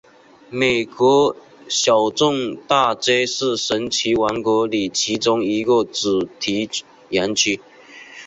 [0.49, 1.35] 美国
[1.69, 6.67] 小镇大街是神奇王国里其中一个主题
[7.09, 7.61] 园区。